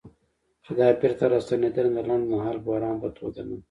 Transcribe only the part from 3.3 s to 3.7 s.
نه